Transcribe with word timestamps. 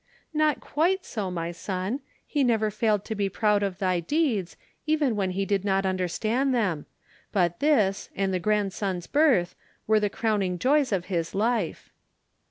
"Not 0.33 0.59
quite 0.61 1.05
so, 1.05 1.29
my 1.29 1.51
son. 1.51 1.99
He 2.25 2.43
never 2.43 2.71
failed 2.71 3.05
to 3.05 3.13
be 3.13 3.29
proud 3.29 3.61
of 3.61 3.77
thy 3.77 3.99
deeds, 3.99 4.57
even 4.87 5.15
when 5.15 5.29
he 5.29 5.45
did 5.45 5.63
not 5.63 5.85
understand 5.85 6.55
them; 6.55 6.87
but 7.31 7.59
this, 7.59 8.09
and 8.15 8.33
the 8.33 8.39
grandson's 8.39 9.05
birth, 9.05 9.53
were 9.85 9.99
the 9.99 10.09
crowning 10.09 10.57
joys 10.57 10.91
of 10.91 11.05
his 11.05 11.35
life." 11.35 11.91